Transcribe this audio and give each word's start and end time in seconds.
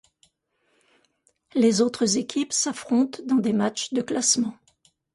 Les 1.53 1.79
autres 1.79 2.17
équipes 2.17 2.53
s'affrontent 2.53 3.21
dans 3.27 3.35
des 3.35 3.53
matchs 3.53 3.93
de 3.93 4.01
classement. 4.01 4.57